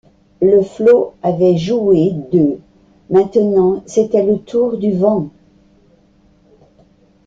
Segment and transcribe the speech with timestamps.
[0.41, 2.57] Le flot avait joué d’eux,
[3.11, 5.29] maintenant c’était le tour du vent.